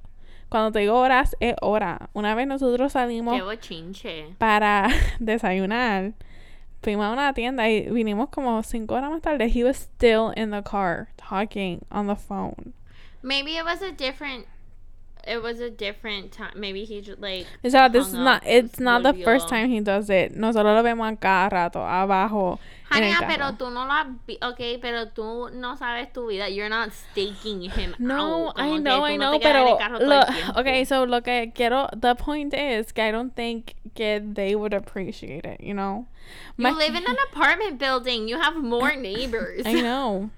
[0.49, 2.11] cuando te digo horas, es hora.
[2.13, 4.35] Una vez nosotros salimos Qué bochinche.
[4.39, 4.89] para
[5.21, 6.13] desayunar.
[6.83, 9.49] Fuimos a una tienda y vinimos como cinco horas más tarde.
[9.49, 12.75] He was still in the car talking on the phone.
[13.23, 14.47] Maybe it was a different...
[15.27, 16.53] It was a different time.
[16.57, 17.47] Maybe he just, like...
[17.65, 20.37] O sea, this is not, it's not the first time he does it.
[20.37, 22.59] Nosotros lo vemos a cada rato, abajo.
[22.91, 23.35] Hania, ah, carro.
[23.35, 26.49] pero tú no lo has vi- Ok, pero tú no sabes tu vida.
[26.49, 28.55] You're not staking him No, out.
[28.57, 31.89] I know, I know, te quedas en el pero lo, okay, so lo que quiero,
[31.97, 36.07] the point is I don't think que they would appreciate it, you know.
[36.57, 38.29] You live in an apartment building.
[38.29, 39.63] You have more neighbors.
[39.67, 40.31] I know.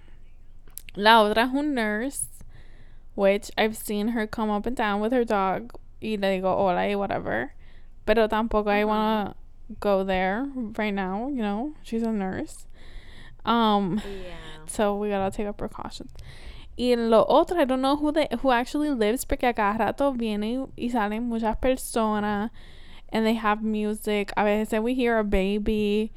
[0.94, 2.26] La otra es un nurse,
[3.16, 6.86] which I've seen her come up and down with her dog y le digo hola
[6.88, 7.52] y whatever.
[8.06, 9.34] Pero tampoco I wanna
[9.80, 10.46] go there
[10.78, 11.72] right now, you know.
[11.82, 12.66] She's a nurse.
[13.44, 14.34] Um, Yeah.
[14.66, 16.12] so we gotta take our precautions.
[16.78, 20.12] Y lo otro, I don't know who they, who actually lives porque a cada rato
[20.12, 22.50] vienen y salen muchas personas
[23.10, 24.30] and they have music.
[24.36, 26.12] A veces we hear a baby,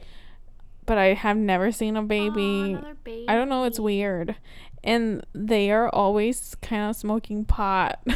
[0.85, 2.73] but I have never seen a baby.
[2.73, 3.25] another baby.
[3.29, 4.35] I don't know, it's weird.
[4.83, 7.99] And they are always kind of smoking pot.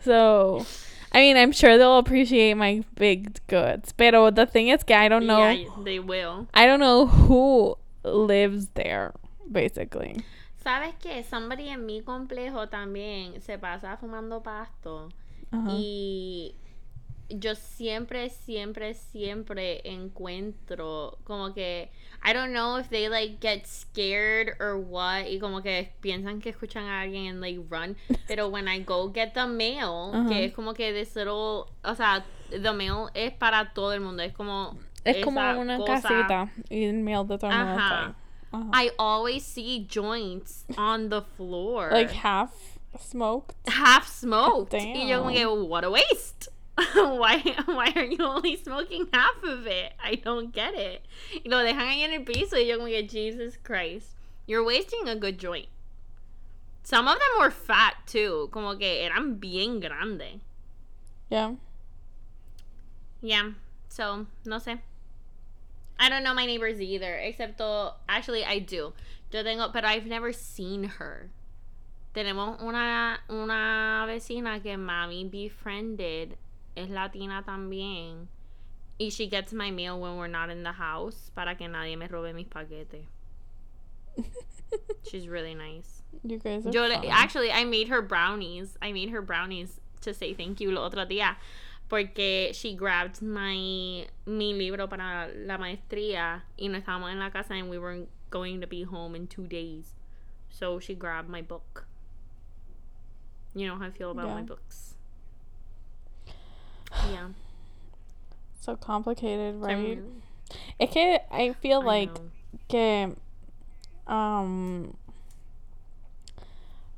[0.00, 0.66] so,
[1.12, 3.92] I mean, I'm sure they'll appreciate my big goods.
[3.92, 5.48] Pero the thing is I don't know.
[5.48, 6.48] Yeah, they will.
[6.54, 9.12] I don't know who lives there,
[9.50, 10.24] basically.
[10.64, 11.24] ¿Sabes qué?
[11.24, 15.08] Somebody en mi complejo también se pasa fumando pasto.
[15.52, 15.70] Uh-huh.
[15.70, 16.54] Y
[17.30, 21.90] yo siempre, siempre, siempre encuentro como que
[22.24, 26.50] I don't know if they like get scared or what y como que piensan que
[26.50, 27.96] escuchan a alguien and like run.
[28.28, 32.24] Pero when I go get the mail, que es como que this little, o sea,
[32.50, 36.84] the mail es para todo el mundo, es como Es como una cosa- casita y
[36.84, 38.06] el mail de todo el mundo Ajá.
[38.06, 38.14] ahí.
[38.52, 38.70] Ajá.
[38.84, 41.88] I always see joints on the floor.
[41.92, 42.52] Like half
[42.98, 43.54] smoked.
[43.66, 44.74] half smoked.
[44.74, 45.38] Y yo como Damn.
[45.38, 46.49] que, what a waste.
[46.94, 49.92] why, why are you only smoking half of it?
[50.02, 51.04] I don't get it.
[51.44, 54.16] You know Y lo dejan ahí en el piso y yo como que, Jesus Christ.
[54.46, 55.68] You're wasting a good joint.
[56.82, 58.48] Some of them were fat too.
[58.52, 60.40] Como que eran bien grande.
[61.28, 61.54] Yeah.
[63.20, 63.50] Yeah.
[63.88, 64.80] So, no sé.
[65.98, 67.20] I don't know my neighbors either.
[67.22, 68.94] Excepto, actually, I do.
[69.30, 71.30] Yo tengo, pero I've never seen her.
[72.14, 76.36] Tenemos una, una vecina que mami befriended.
[76.82, 78.26] Es latina también.
[78.98, 82.06] Y she gets my mail when we're not in the house para que nadie me
[82.06, 83.06] robe mis paquetes.
[85.08, 86.02] She's really nice.
[86.22, 87.04] you guys are Yo fun.
[87.10, 88.76] actually I made her brownies.
[88.82, 91.36] I made her brownies to say thank you lo otro día
[91.88, 97.54] porque she grabbed my mi libro para la maestría y no estábamos en la casa
[97.54, 99.94] and we weren't going to be home in 2 days.
[100.48, 101.86] So she grabbed my book.
[103.54, 104.89] You know how I feel about my books.
[107.10, 107.28] Yeah.
[108.60, 109.98] so complicated, right?
[110.78, 112.30] Es que I feel I like know.
[112.68, 113.16] que
[114.06, 114.96] um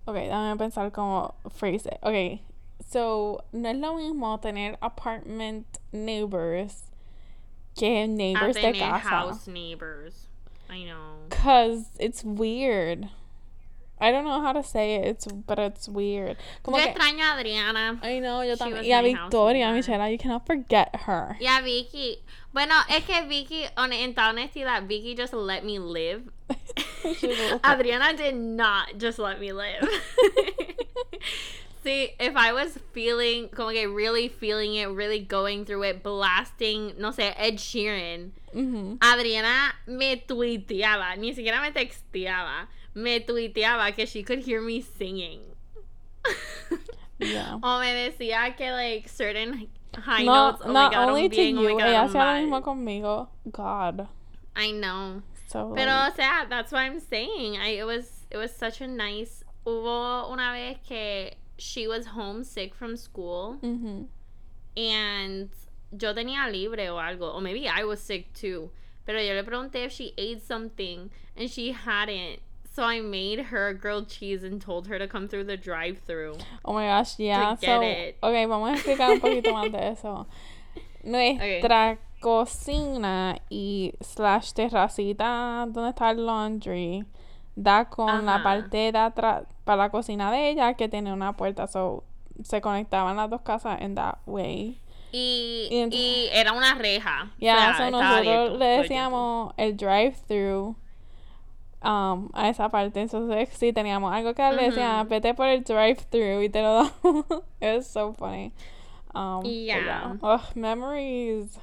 [0.08, 1.98] Okay, dame pensar cómo phrase it.
[2.02, 2.42] Okay.
[2.88, 6.82] So, no es lo mismo tener apartment neighbors
[7.76, 9.08] que neighbors de tener casa.
[9.08, 10.26] house neighbors.
[10.68, 11.28] I know.
[11.30, 13.08] Cause it's weird.
[14.02, 15.06] I don't know how to say it.
[15.06, 16.36] It's but it's weird.
[16.64, 18.00] Como Yo que, extraño a Adriana.
[18.02, 18.84] I know, yo también.
[18.84, 19.72] Y a Victoria.
[19.72, 21.36] Michelle, you cannot forget her.
[21.40, 22.18] Y a Vicky.
[22.52, 26.30] Bueno, es que Vicky, on, en toda honestidad, Vicky just let me live.
[27.64, 29.88] Adriana did not just let me live.
[31.84, 36.92] See, if I was feeling, como que really feeling it, really going through it, blasting,
[36.96, 38.98] no sé, Ed Sheeran, Mhm.
[39.02, 45.40] Adriana me tuiteaba, ni siquiera me texteaba, me tuiteaba que she could hear me singing.
[47.18, 47.58] Yeah.
[47.62, 51.36] o me decía que, like, certain high No, notes, oh not my god, only to
[51.36, 53.28] being, you, oh my god, ella hacía lo mismo conmigo.
[53.50, 54.08] God.
[54.56, 55.22] I know.
[55.46, 57.58] So Pero, like, o sea, that's what I'm saying.
[57.58, 59.44] I, it was it was such a nice.
[59.66, 64.06] Hubo una vez que she was homesick from school mhm.
[64.76, 65.50] and
[65.96, 68.70] yo tenía libre o algo, or maybe I was sick too.
[69.06, 72.40] Pero yo le pregunté if she ate something and she hadn't.
[72.74, 76.38] So I made her grilled cheese and told her to come through the drive-through.
[76.64, 77.54] Oh my gosh, yeah.
[77.60, 78.16] get So, it.
[78.22, 80.26] okay, vamos a explicar un poquito más de eso.
[81.04, 87.04] Nuestra cocina y slash terracita donde está el laundry
[87.56, 91.66] da con la parte de atrás para la cocina de ella que tiene una puerta.
[91.66, 92.04] So,
[92.42, 94.78] se conectaban las dos casas en that way.
[95.12, 97.30] Y, Y era una reja.
[97.38, 100.74] Ya, o sea, so nosotros abierto le decíamos el drive-thru
[101.84, 103.00] um, a esa parte.
[103.00, 105.08] Entonces, si teníamos algo que le decían, Ujú.
[105.10, 107.24] vete por el drive-thru y te lo damos.
[107.60, 108.52] It was so funny.
[109.14, 110.14] Um, Yeah.
[110.22, 111.58] Ugh, memories.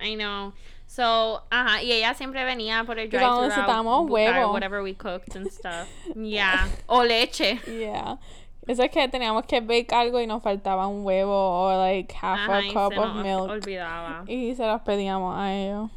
[0.00, 0.52] I know.
[0.86, 4.52] So, ajá, y ella siempre venía por el drive cuando necesitábamos huevo.
[4.52, 5.88] whatever we cooked and stuff.
[6.14, 6.66] Yeah.
[6.86, 7.58] O leche.
[7.66, 8.18] Yeah.
[8.66, 12.38] Eso es que teníamos que bake algo y nos faltaba un huevo o like half
[12.48, 13.48] Ajá, a cup of milk.
[13.50, 14.24] olvidaba.
[14.28, 15.90] Y se los pedíamos a ellos.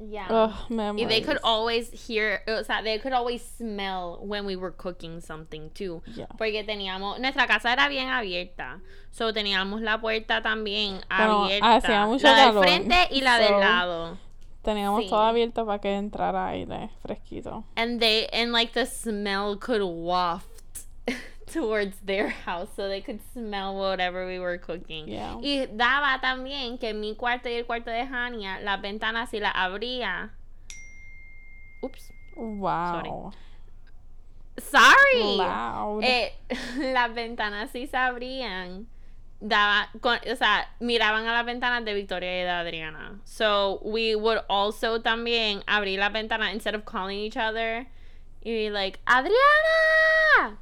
[0.00, 0.26] Yeah.
[0.30, 5.20] Ugh, they could always hear, o sea, they could always smell when we were cooking
[5.20, 6.02] something too.
[6.16, 6.26] Yeah.
[6.38, 8.80] Porque teníamos, nuestra casa era bien abierta.
[9.12, 11.74] So teníamos la puerta también Bueno, abierta.
[11.76, 14.18] hacía mucho la del calor, frente y la del so- lado.
[14.62, 15.08] Teníamos Sí.
[15.08, 17.64] todo abierto para que entrara aire fresquito.
[17.76, 20.49] and they and like the smell could waft
[21.52, 25.36] towards their house so they could smell whatever we were cooking Yeah.
[25.42, 29.52] y daba también que mi cuarto y el cuarto de Hania las ventanas si las
[29.54, 30.30] abría
[31.82, 32.12] Oops.
[32.36, 33.32] Wow.
[34.58, 35.36] Sorry.
[35.38, 36.02] Loud.
[36.04, 36.34] Eh,
[36.92, 38.86] las ventanas sí se abrían.
[39.40, 43.18] Daba, con, o sea, miraban a las ventanas de Victoria y de Adriana.
[43.24, 47.86] So we would also también abrir la ventana instead of calling each other.
[48.44, 50.58] Y be like, Adriana!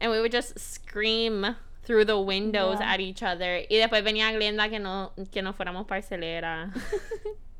[0.00, 2.92] And we would just scream through the windows Yeah.
[2.92, 3.64] at each other.
[3.70, 6.72] Y después venía Glenda que no, que no fuéramos parcelera.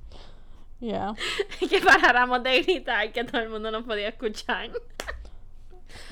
[0.81, 1.15] yeah.
[1.59, 4.71] que paráramos de gritar que todo el mundo nos podía escuchar.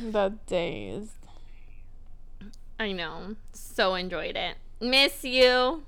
[0.01, 1.11] The days.
[2.79, 3.37] I know.
[3.53, 4.57] So enjoyed it.
[4.81, 5.83] Miss you,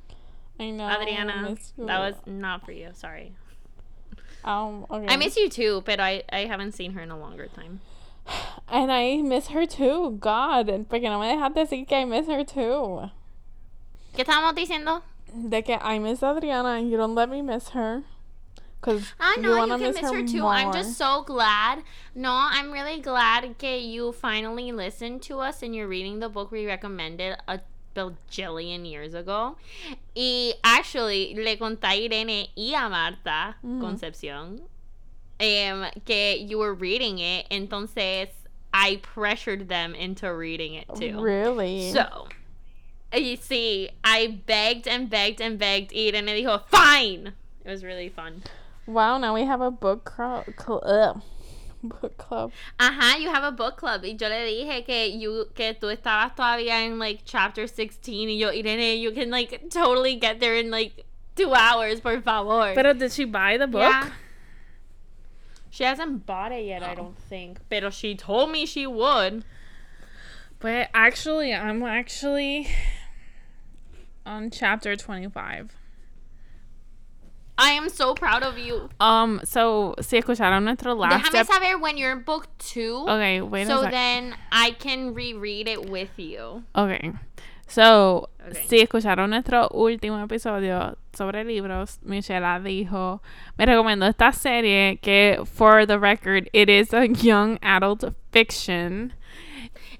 [0.59, 0.89] I know.
[0.89, 1.57] Adriana.
[1.77, 1.87] you.
[1.87, 2.91] That was not for you.
[2.95, 3.33] Sorry.
[4.45, 5.13] Um, okay.
[5.13, 7.81] I miss you too, but I, I haven't seen her in a longer time.
[8.69, 10.17] And I miss her too.
[10.19, 10.67] God.
[10.89, 13.11] Porque no me dejas decir que I miss her too.
[14.15, 15.03] ¿Qué estábamos diciendo?
[15.33, 18.03] De que I miss Adriana and you don't let me miss her.
[18.81, 20.41] Because I know you you, can miss, miss her, her, too.
[20.43, 20.53] more.
[20.53, 21.83] I'm just so glad.
[22.15, 26.51] No, I'm really glad that you finally listened to us and you're reading the book
[26.51, 27.61] we recommended a
[27.95, 29.57] bajillion years ago.
[30.15, 33.81] Y actually, le conté a Irene y a Marta Mm.
[33.81, 34.61] Concepción
[35.41, 37.47] um, que you were reading it.
[37.51, 38.29] Entonces,
[38.73, 41.21] I pressured them into reading it too.
[41.21, 41.93] Really?
[41.93, 42.29] So,
[43.15, 45.93] you see, I begged and begged and begged.
[45.93, 47.33] Y Irene dijo, fine.
[47.65, 48.43] It was really fun.
[48.87, 50.45] Wow, now we have a book club.
[50.59, 51.23] cl-
[51.83, 52.53] book club.
[52.79, 54.03] Ajá, you have a book club.
[54.05, 58.29] Y yo le dije que, you, que tú estabas todavía en like chapter 16.
[58.29, 62.73] Y yo, Irene, you can like totally get there in like two hours, por favor.
[62.75, 63.83] Pero did she buy the book?
[63.83, 64.11] Yeah.
[65.77, 67.59] She hasn't bought it yet, I don't think.
[67.69, 69.45] But she told me she would.
[70.59, 72.67] But actually, I'm actually
[74.25, 75.77] on chapter 25.
[77.59, 78.89] I am so proud of you.
[79.01, 83.05] Um, so, si escucharon nuestro last Déjame ep- saber when you're in book two.
[83.07, 86.65] Okay, wait so then I can reread it with you.
[86.75, 87.13] Okay.
[87.67, 88.67] So, Okay.
[88.69, 93.21] si escucharon nuestro último episodio sobre libros, Michelle dijo,
[93.59, 99.13] me recomendó esta serie que, for the record, it is a young adult fiction.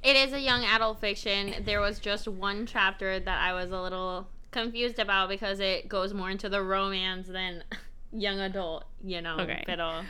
[0.03, 1.65] It is a young adult fiction.
[1.65, 6.15] There was just one chapter that I was a little confused about because it goes
[6.15, 7.65] more into the romance than
[8.13, 9.37] young adult, you know.
[9.41, 9.65] Okay.
[9.67, 10.03] Pero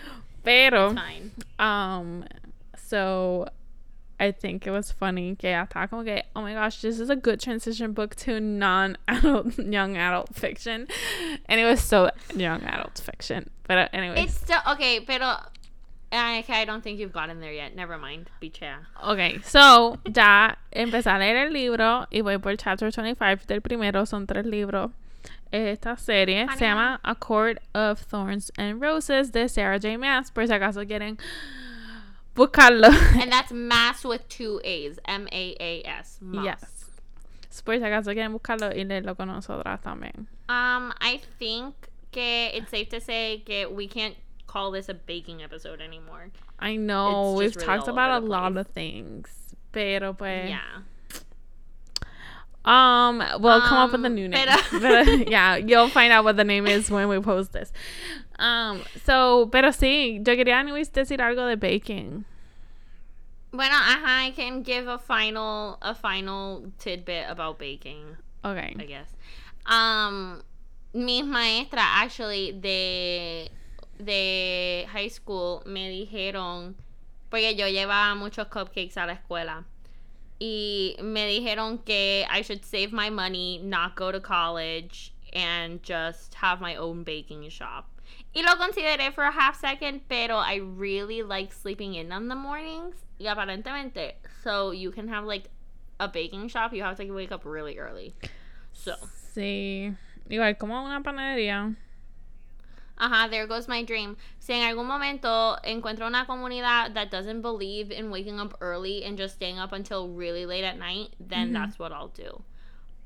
[0.44, 1.30] Pero, it's fine.
[1.58, 2.24] um,
[2.76, 3.48] So
[4.18, 7.10] I think it was funny que ella estaba como que, oh my gosh, this is
[7.10, 10.88] a good transition book to non-adult, young adult fiction.
[11.46, 13.50] And it was so young adult fiction.
[13.68, 14.24] But uh, anyways.
[14.24, 15.36] It's still okay, pero
[16.12, 17.74] I, I don't think you've gotten there yet.
[17.74, 18.86] Never mind, bichea.
[19.02, 24.06] Ok, so ya empecé a leer el libro y voy por chapter 25 del primero,
[24.06, 24.92] son tres libros.
[25.52, 29.96] Esta serie se llama A Court of Thorns and Roses de Sarah J.
[29.96, 31.18] Maas, por si acaso quieren
[33.20, 34.98] And that's mass with two A's.
[35.06, 36.18] M A A S.
[36.32, 36.84] Yes.
[37.64, 40.26] Por si acaso quieren buscarlo y leerlo con nosotras también.
[40.48, 41.74] Um, I think
[42.12, 44.14] que it's safe to say que we can't
[44.46, 46.30] call this a baking episode anymore.
[46.60, 49.54] I know, we've really talked about a lot of things.
[49.72, 50.48] Pero pues.
[50.50, 50.82] Yeah.
[52.64, 54.46] Um, we'll come up with a Um, new name.
[54.70, 57.72] pero- yeah, you'll find out what the name is when we post this.
[58.38, 62.24] Um, so, pero sí, yo quería anyways decir algo de baking.
[63.52, 68.16] Bueno, ajá, I can give a final a final tidbit about baking.
[68.44, 68.76] Okay.
[68.78, 69.16] I guess.
[69.66, 70.42] Um,
[70.92, 73.48] mis maestras actually de
[73.98, 76.74] de high school me dijeron
[77.30, 79.64] porque yo llevaba muchos cupcakes a la escuela
[80.38, 86.34] y me dijeron que I should save my money, not go to college, and just
[86.34, 87.88] have my own baking shop.
[88.36, 92.34] Y lo consideré for a half second, pero I really like sleeping in on the
[92.34, 92.96] mornings.
[93.18, 95.48] Y aparentemente, so you can have like
[95.98, 98.14] a baking shop, you have to wake up really early.
[98.74, 98.94] So,
[99.34, 99.94] Sí.
[100.28, 101.74] Igual como una panadería.
[102.98, 104.16] ajá, there goes my dream.
[104.38, 109.16] Si en algún momento encuentro una comunidad that doesn't believe in waking up early and
[109.16, 111.54] just staying up until really late at night, then Mhm.
[111.54, 112.42] that's what I'll do.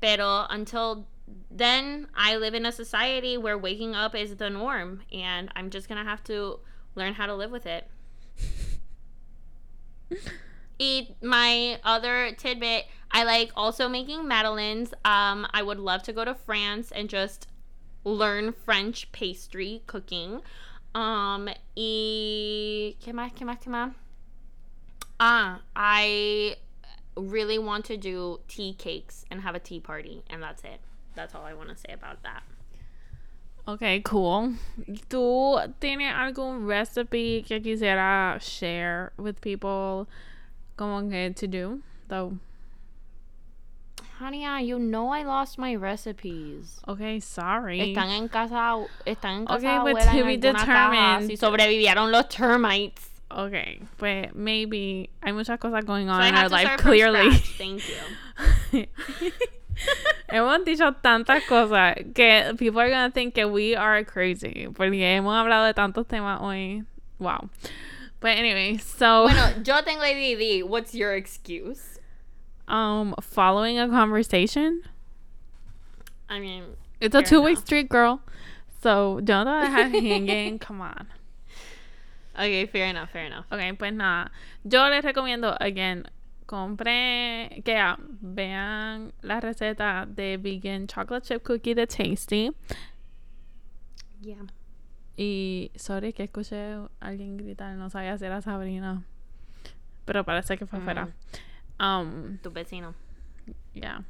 [0.01, 1.05] Pero until
[1.49, 5.87] then, I live in a society where waking up is the norm, and I'm just
[5.89, 6.59] gonna have to
[6.95, 7.87] learn how to live with it.
[10.79, 12.85] Eat my other tidbit.
[13.11, 14.93] I like also making madeleines.
[15.05, 17.47] Um, I would love to go to France and just
[18.03, 20.41] learn French pastry cooking.
[20.95, 23.93] Um, y qué más, qué más, qué más?
[25.19, 26.55] Ah, I
[27.15, 30.79] really want to do tea cakes and have a tea party, and that's it.
[31.15, 32.43] That's all I want to say about that.
[33.67, 34.53] Okay, cool.
[35.09, 40.07] ¿Tú tienes algún recipe que quisiera share with people
[40.77, 41.81] como que to do?
[42.07, 42.37] Though.
[44.17, 46.79] Honey, ah, you know I lost my recipes.
[46.87, 47.79] Okay, sorry.
[47.95, 51.27] Están en casa, están en casa Okay, but to be alguna caja, determined.
[51.27, 53.09] si sobrevivieron los termites.
[53.31, 57.31] Okay, but maybe hay muchas cosas going on I in our life clearly.
[57.31, 57.83] Thank
[58.73, 58.85] you.
[60.29, 65.33] hemos dicho tantas cosas que people are gonna think que we are crazy porque hemos
[65.33, 66.83] hablado de tantos temas hoy.
[67.19, 67.49] Wow.
[68.19, 70.63] But anyway, so Bueno, yo tengo ADD.
[70.69, 71.97] What's your excuse?
[72.67, 74.83] um following a conversation.
[76.29, 76.63] I mean,
[77.01, 77.63] It's a Fair two way enough.
[77.65, 78.21] street, girl.
[78.81, 80.59] So don't have hanging.
[80.59, 81.07] Come on.
[82.35, 83.45] okay, fair enough, fair enough.
[83.51, 84.29] Ok, pues nada.
[84.63, 86.05] Yo les recomiendo, again,
[86.51, 92.51] compré, que ya, vean la receta de vegan chocolate chip cookie de Tasty.
[94.19, 94.45] Yeah.
[95.15, 99.01] Y, sorry que escuché a alguien gritar, no sabía si era Sabrina.
[100.03, 101.07] Pero parece que fue afuera.
[101.79, 102.95] Um, Tu vecino.
[103.73, 104.03] yeah.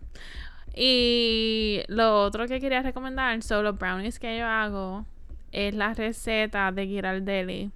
[0.75, 5.05] Y lo otro que quería recomendar son los brownies que yo hago.
[5.51, 7.71] Es la receta de Girardelli.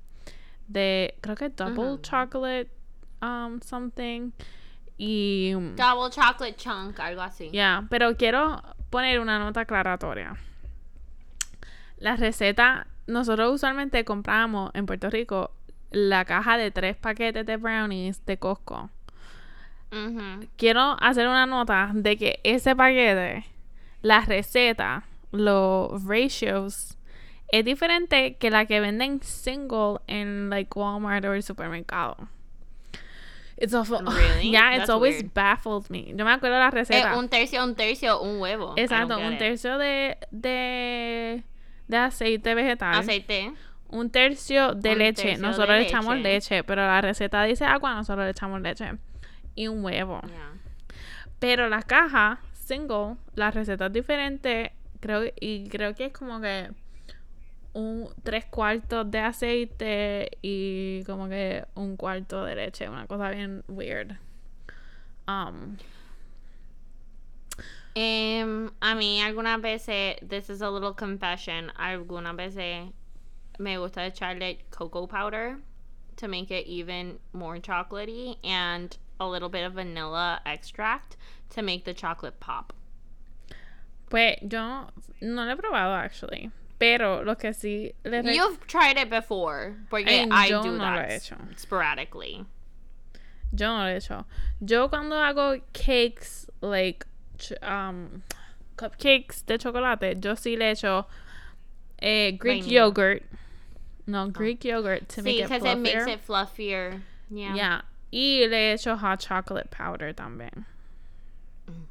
[0.67, 2.74] De, creo que double chocolate
[3.21, 4.31] um, something.
[4.97, 7.49] Y, Double chocolate chunk, algo así.
[7.51, 10.35] ya, pero quiero poner una nota aclaratoria.
[11.97, 15.51] La receta, nosotros usualmente compramos en Puerto Rico
[15.91, 18.89] la caja de tres paquetes de brownies de Costco.
[19.91, 20.49] Mhm.
[20.57, 23.45] quiero hacer una nota de que ese paquete,
[24.01, 26.97] la receta, los ratios,
[27.49, 32.17] es diferente que la que venden single en like Walmart o el supermercado.
[33.57, 34.01] It's awful.
[34.05, 34.49] Really?
[34.51, 35.33] Yeah, it's That's always weird.
[35.33, 36.13] baffled me.
[36.15, 37.17] Yo me acuerdo la Eh, receta.
[37.17, 38.73] un tercio, un tercio, un huevo.
[38.77, 41.43] Exacto, un tercio de, de,
[41.87, 42.95] de aceite vegetal.
[42.95, 43.53] Aceite.
[43.89, 45.23] Un tercio de Un leche.
[45.23, 46.55] tercio Nosotros de le echamos leche.
[46.55, 48.91] leche, pero la receta dice agua, nosotros le echamos leche.
[49.55, 50.19] Y un huevo.
[50.21, 50.53] Yeah.
[51.39, 54.73] Pero la caja single, la receta es diferente.
[54.99, 56.71] Creo, y creo que es como que
[57.75, 62.89] un tres cuartos de aceite y como que un cuarto de leche.
[62.89, 64.17] Una cosa bien weird.
[65.27, 65.77] Um,
[67.95, 72.91] Em, a mí algunas veces, this is a little confession, algunas veces
[73.57, 75.59] me gusta echarle cocoa powder
[76.17, 81.15] to make it even more chocolatey and a little bit of vanilla extract
[81.49, 82.73] to make the chocolate pop.
[84.09, 84.89] Pues yo
[85.21, 86.51] no lo he probado, actually.
[86.77, 91.09] Pero lo que sí le You've tried it before, porque I do no lo that
[91.09, 91.37] he hecho.
[91.55, 92.45] sporadically.
[93.53, 94.25] Yo no lo he hecho.
[94.63, 97.05] Yo cuando hago cakes, like,
[97.61, 98.23] um,
[98.77, 101.05] cupcakes de chocolate, yo sí le echo
[102.01, 103.23] eh, Greek yogurt.
[104.07, 107.01] No, Greek yogurt to make it because it makes it fluffier.
[107.29, 107.55] Yeah.
[107.55, 107.81] Yeah.
[108.11, 110.65] Y le echo hot chocolate powder también.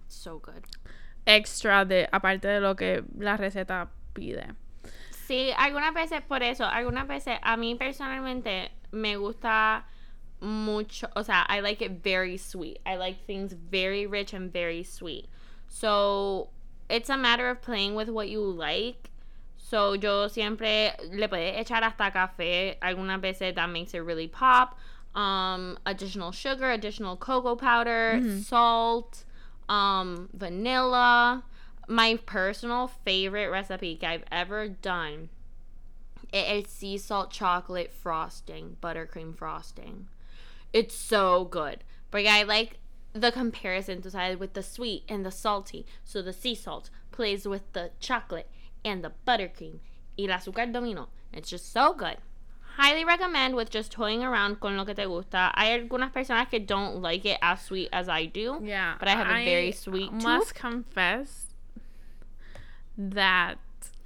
[0.08, 0.64] So good.
[1.26, 4.52] Extra de, aparte de lo que la receta pide.
[5.26, 9.86] Sí, algunas veces por eso, algunas veces a mí personalmente me gusta
[10.40, 12.78] mucho, o sea, I like it very sweet.
[12.84, 15.28] I like things very rich and very sweet.
[15.68, 16.48] So,
[16.90, 19.10] it's a matter of playing with what you like.
[19.56, 22.76] So, yo siempre le puedes echar hasta café.
[22.80, 24.78] Algunas veces that makes it really pop.
[25.14, 29.24] Um, additional sugar, additional cocoa powder, salt,
[29.68, 31.42] um, vanilla.
[31.86, 35.28] My personal favorite recipe I've ever done
[36.32, 40.08] it is sea salt chocolate frosting, buttercream frosting.
[40.72, 41.84] It's so good.
[42.10, 42.78] But I like
[43.12, 45.86] the comparison to side with the sweet and the salty.
[46.04, 48.50] So the sea salt plays with the chocolate
[48.84, 49.78] and the buttercream
[50.18, 51.08] y el azúcar domino.
[51.32, 52.16] It's just so good.
[52.76, 55.52] Highly recommend with just toying around con lo que te gusta.
[55.54, 58.60] Hay algunas personas que don't like it as sweet as I do.
[58.60, 58.96] Yeah.
[58.98, 60.54] But I have a very sweet must tooth.
[60.54, 61.43] confess
[62.96, 63.58] that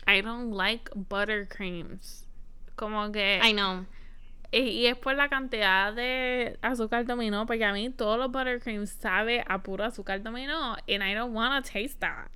[0.07, 2.25] I don't like buttercreams.
[2.77, 3.87] Como que I know.
[4.53, 8.91] y, y es por la cantidad de azúcar dominó, porque a mí todos los buttercreams
[8.91, 12.31] sabe a puro azúcar dominó and I don't want to taste that.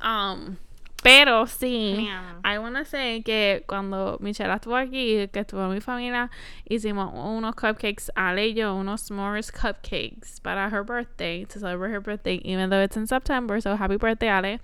[0.00, 0.58] Um,
[1.04, 2.08] pero sí.
[2.44, 6.30] I want to say que cuando Michelle estuvo aquí, que estuvo mi familia,
[6.68, 12.00] hicimos unos cupcakes, Ale y yo, unos s'mores cupcakes para her birthday, to celebrate her
[12.00, 14.58] birthday, even though it's in September, so happy birthday, Ale.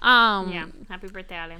[0.00, 0.66] Um, Yeah.
[0.88, 1.56] Happy birthday, Ale.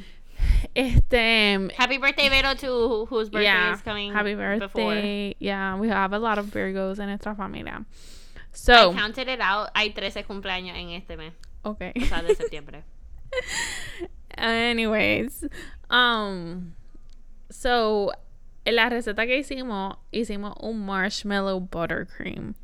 [0.74, 4.58] Este, Happy birthday, Vero, to whose birthday yeah, is coming happy before.
[4.58, 5.34] birthday.
[5.38, 7.84] Yeah, we have a lot of Virgos in nuestra familia.
[8.36, 9.70] I So, counted it out.
[9.74, 11.32] Hay 13 cumpleaños en este mes.
[11.64, 11.92] okay.
[11.96, 12.82] O sea, de septiembre.
[14.36, 15.44] Anyways,
[15.90, 16.74] um,
[17.50, 18.12] so
[18.66, 22.54] en la receta que hicimos, hicimos un marshmallow buttercream.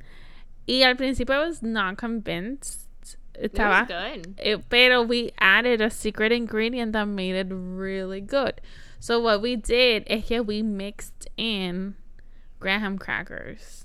[0.66, 2.86] Y al principio I was not convinced.
[3.34, 4.34] It Estaba, was good.
[4.38, 8.60] it, pero we added a secret ingredient that made it really good.
[8.98, 11.94] So what we did is que we mixed in
[12.58, 13.84] graham crackers.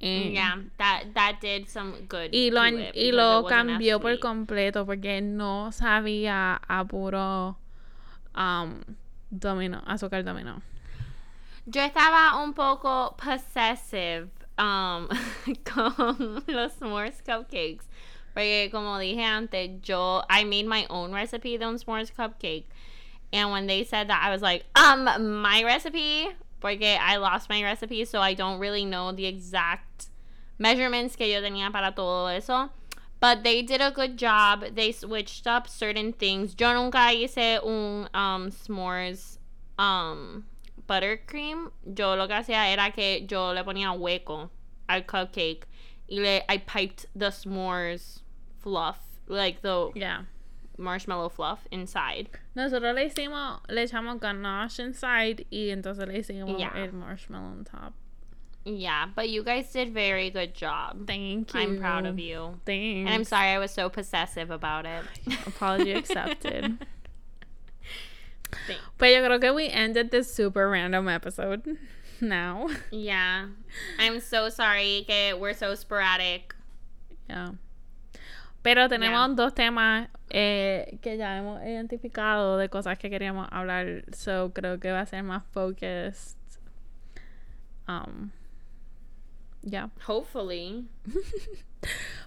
[0.00, 2.30] And- Yeah, that that did some good.
[2.34, 6.84] Y lo, y because lo it wasn't as cambió por completo porque no sabía a
[6.84, 7.56] puro
[8.34, 8.82] um,
[9.30, 10.60] domino, azúcar domino.
[11.66, 14.28] Yo estaba un poco possessive
[14.58, 15.08] um,
[15.64, 17.88] con los s'mores cupcakes.
[18.34, 22.66] Porque como dije antes, yo I made my own recipe de un s'mores cupcake.
[23.32, 26.28] And when they said that, I was like, um, my recipe?
[26.66, 30.08] Porque I lost my recipe, so I don't really know the exact
[30.58, 32.70] measurements que yo tenía para todo eso.
[33.20, 34.74] But they did a good job.
[34.74, 36.56] They switched up certain things.
[36.56, 39.38] Yo nunca hice un um, s'mores
[39.78, 40.44] um,
[40.88, 41.70] buttercream.
[41.94, 44.50] Yo lo que hacía era que yo le ponía hueco
[44.88, 45.66] al cupcake
[46.10, 48.22] y le I piped the s'mores
[48.58, 48.98] fluff,
[49.28, 50.22] like the Yeah.
[50.78, 52.28] Marshmallow fluff inside.
[52.54, 56.72] Nosotros le hicimos, le echamos ganache inside y entonces le hicimos Yeah.
[56.76, 57.92] el marshmallow on top.
[58.64, 61.06] Yeah, but you guys did very good job.
[61.06, 61.60] Thank you.
[61.60, 62.58] I'm proud of you.
[62.66, 63.06] Thanks.
[63.06, 65.04] And I'm sorry I was so possessive about it.
[65.46, 66.78] Apology accepted.
[68.66, 68.82] Thanks.
[68.98, 71.76] But yo creo que we ended this super random episode
[72.20, 72.68] now.
[72.90, 73.46] Yeah.
[74.00, 76.54] I'm so sorry que we're so sporadic.
[77.28, 77.50] Yeah.
[78.66, 79.34] Pero tenemos Yeah.
[79.36, 84.02] dos temas eh, que ya hemos identificado de cosas que queríamos hablar.
[84.12, 86.36] So creo que va a ser más focused.
[87.86, 88.32] Um,
[89.62, 89.88] yeah.
[90.08, 90.84] Hopefully.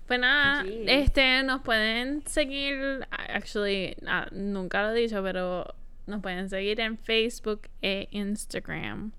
[0.07, 0.85] Pues nada, Jeez.
[0.87, 5.75] este, nos pueden seguir, actually, ah, nunca lo he dicho, pero
[6.07, 9.11] nos pueden seguir en Facebook e Instagram.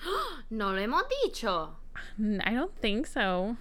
[0.50, 1.76] no lo hemos dicho.
[2.18, 3.56] I don't think so.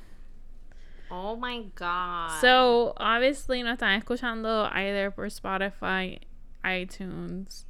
[1.09, 2.41] Oh my god.
[2.41, 6.19] So, obviously, nos están escuchando either por Spotify,
[6.63, 7.67] iTunes,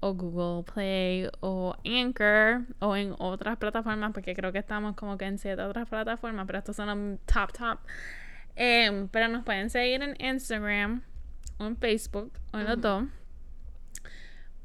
[0.00, 5.24] o Google Play, o Anchor, o en otras plataformas, porque creo que estamos como que
[5.24, 7.78] en siete otras plataformas, pero estos son los top, top.
[8.54, 11.02] Em, pero nos pueden seguir en Instagram,
[11.58, 13.04] o en Facebook, o en los dos.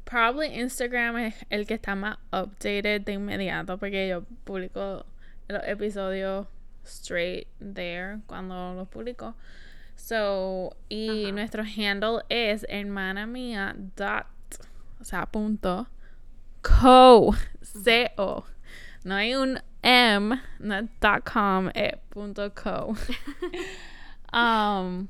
[0.04, 5.06] probably Instagram es el que está más updated de inmediato porque yo publico
[5.48, 6.48] los episodios
[6.84, 9.36] straight there cuando los publico.
[9.96, 14.26] So, y nuestro handle es hermana mía dot,
[15.00, 15.88] o sea, punto,
[16.62, 18.46] co, C-O.
[19.04, 22.96] No hay un M, no dot com, es punto co.
[24.34, 25.08] um,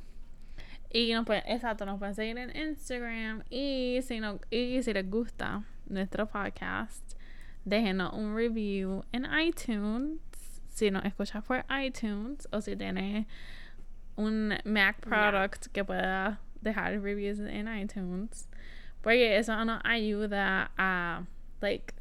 [0.91, 3.43] y nos pueden, exacto, nos pueden seguir en Instagram.
[3.49, 7.13] Y si, no, y si les gusta nuestro podcast,
[7.63, 10.19] déjenos un review en iTunes.
[10.79, 13.25] Si nos escuchas por iTunes o si tienes
[14.15, 18.47] un Mac product que pueda dejar reviews en iTunes.
[19.01, 21.23] Porque eso nos ayuda a,
[21.59, 21.93] like,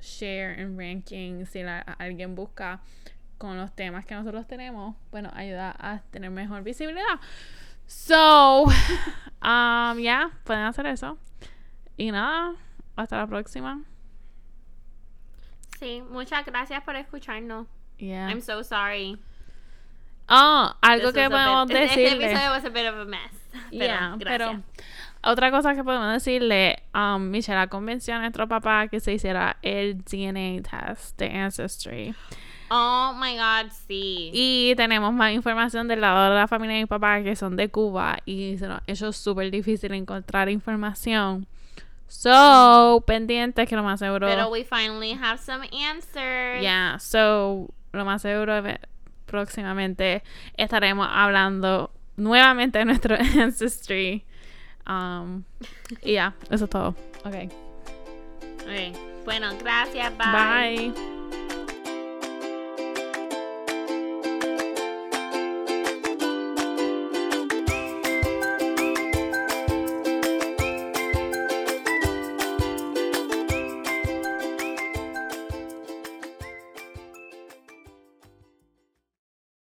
[0.00, 1.44] share en ranking.
[1.46, 2.80] Si la- alguien busca
[3.38, 7.20] con los temas que nosotros tenemos, bueno, ayuda a tener mejor visibilidad.
[7.86, 8.64] So,
[9.42, 11.18] um, yeah, pueden hacer eso.
[11.96, 12.54] Y nada,
[12.96, 13.82] hasta la próxima.
[15.78, 17.66] Sí, muchas gracias por escucharnos.
[17.98, 18.28] Yeah.
[18.28, 19.16] I'm so sorry.
[20.28, 22.24] Oh, algo This que was a podemos bit- Este decirle.
[22.26, 23.30] episodio was a bit of a mess.
[23.70, 24.62] Pero, Yeah, pero gracias.
[25.22, 29.98] otra cosa que podemos decirle, um, Michelle convenció a nuestro papá que se hiciera el
[30.02, 32.14] DNA test de Ancestry.
[32.70, 34.30] Oh my god, sí.
[34.32, 37.68] Y tenemos más información del lado de la familia de mi papá que son de
[37.70, 41.46] Cuba y se nos ha hecho súper difícil encontrar información.
[42.08, 44.26] So, pendientes que lo más seguro.
[44.26, 46.62] Pero we finally have some answers.
[46.62, 48.62] Yeah, so lo más seguro
[49.26, 50.22] próximamente
[50.56, 54.24] estaremos hablando nuevamente de nuestro ancestry.
[54.86, 55.42] Um,
[56.02, 56.94] y ya, eso es todo.
[57.24, 57.34] Ok.
[58.62, 59.24] Ok.
[59.24, 60.12] Bueno, gracias.
[60.18, 60.92] Bye.
[60.92, 61.63] Bye.